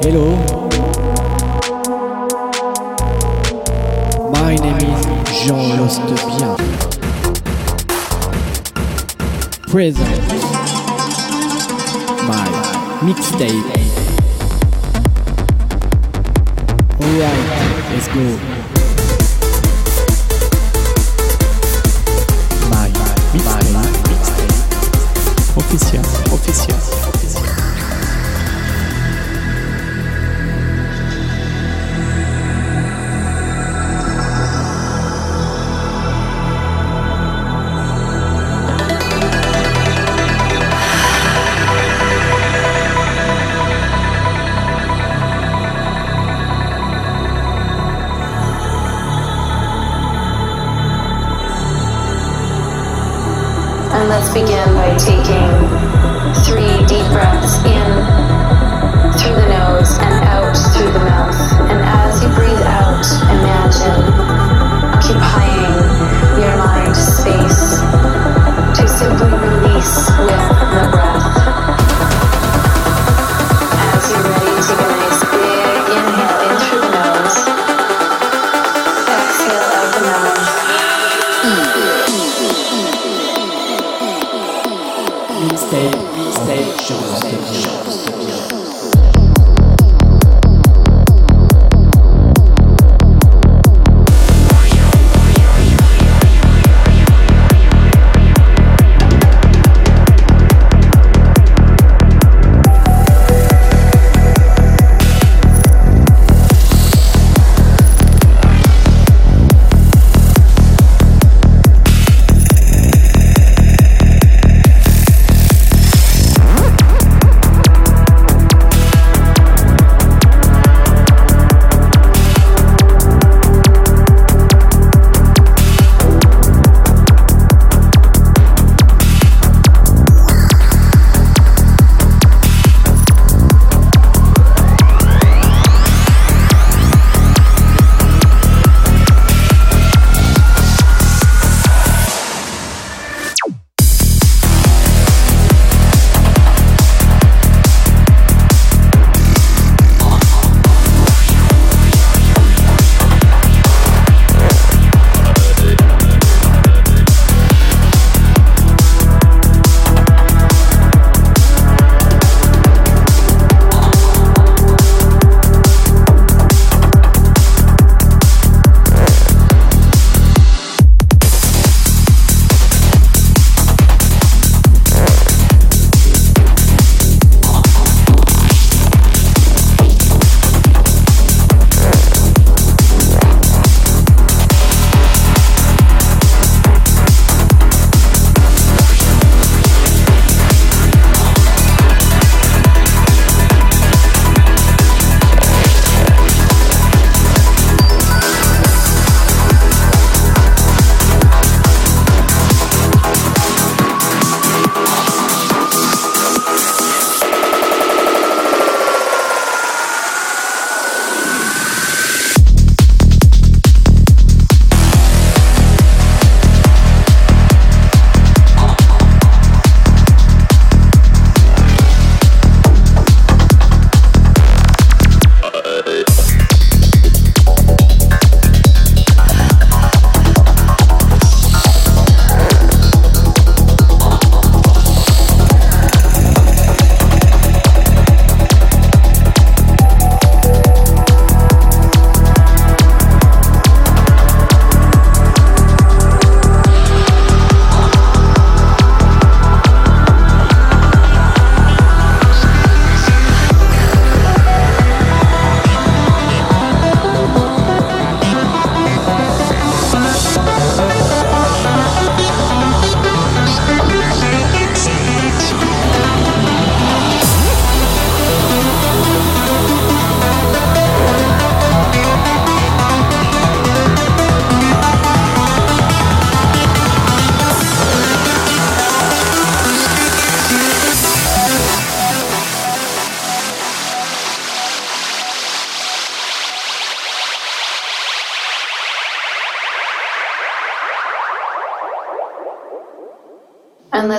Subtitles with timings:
[0.00, 0.30] Hello.
[4.30, 5.04] My name is
[5.42, 6.56] Jean Lostepien.
[9.66, 10.28] Present.
[12.28, 12.46] My
[13.02, 13.74] mixtape.
[17.00, 18.57] Alright, let's go.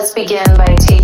[0.10, 0.99] Let's begin by taking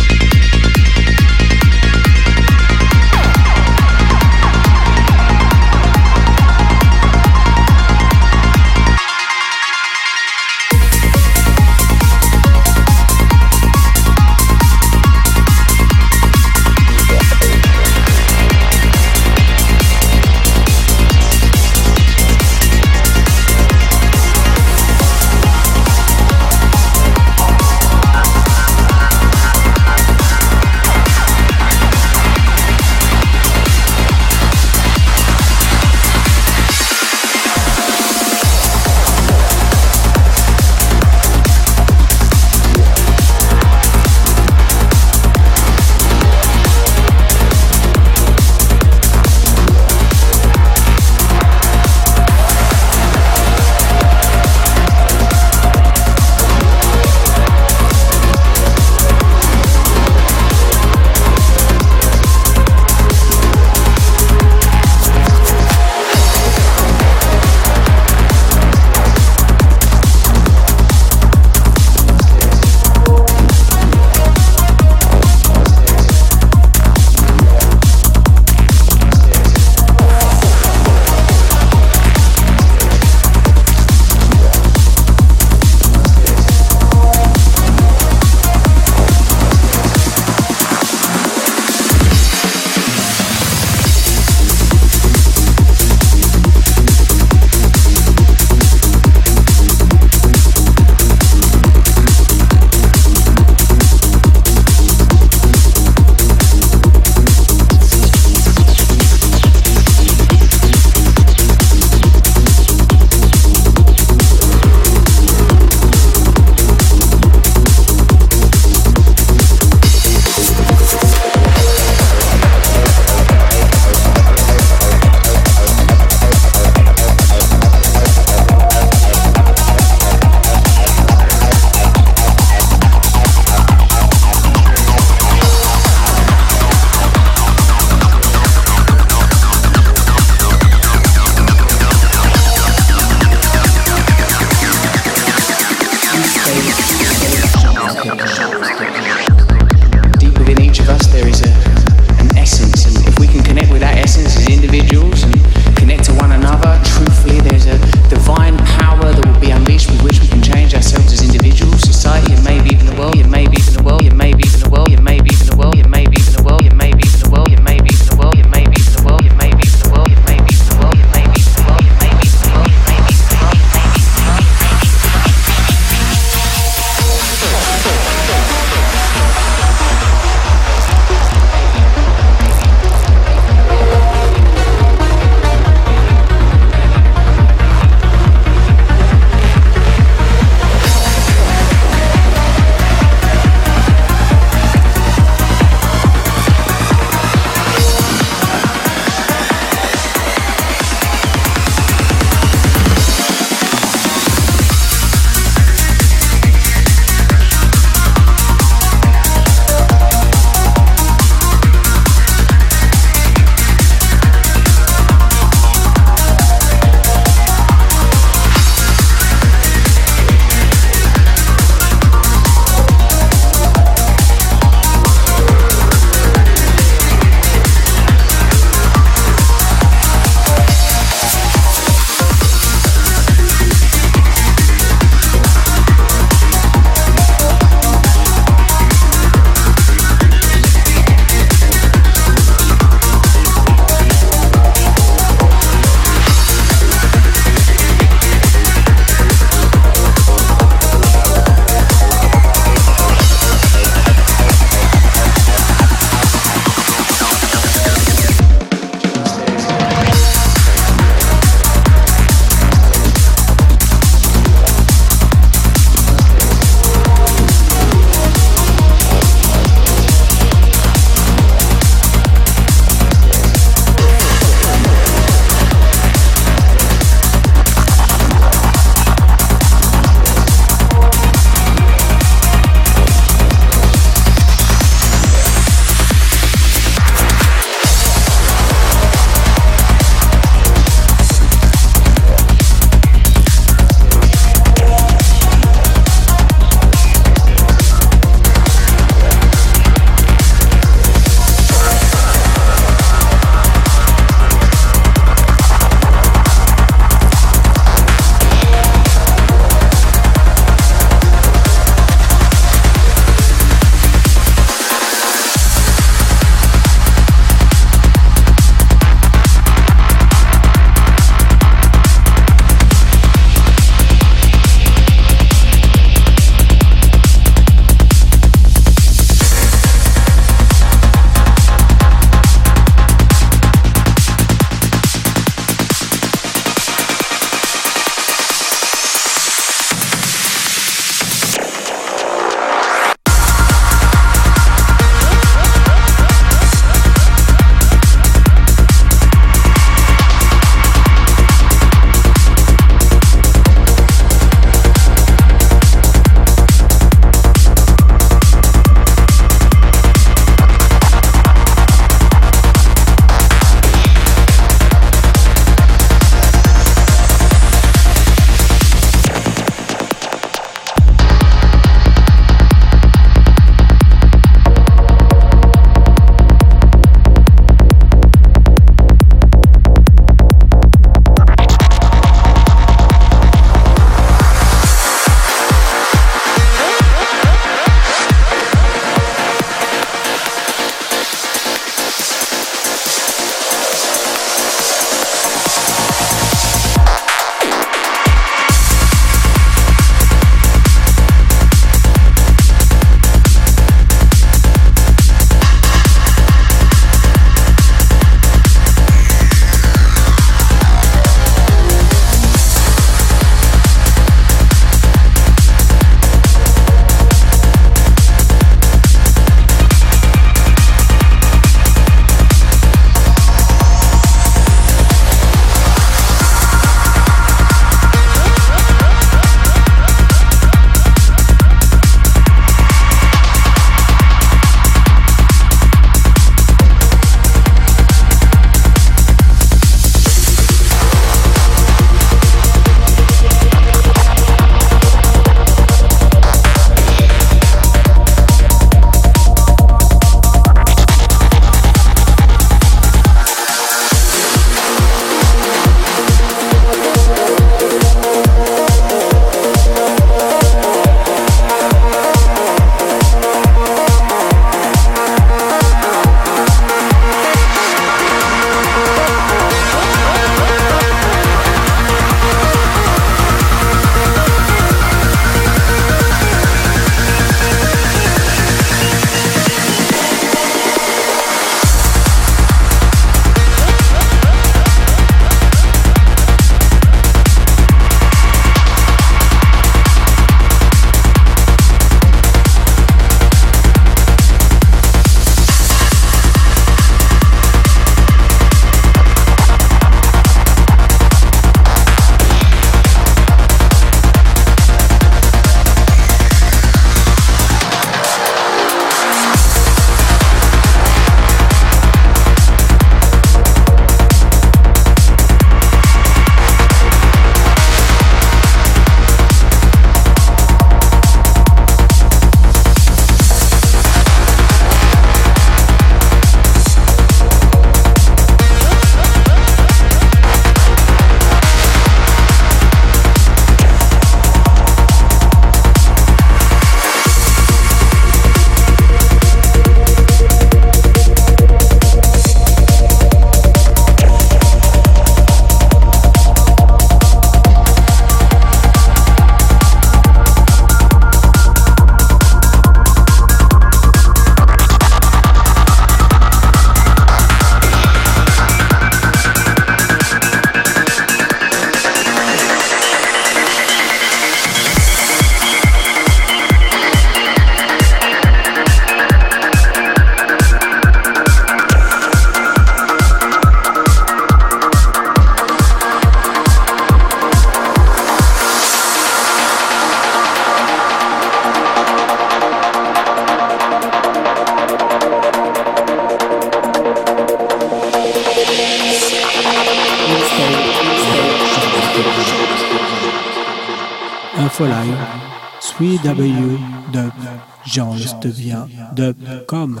[599.20, 599.34] de
[599.66, 600.00] comme.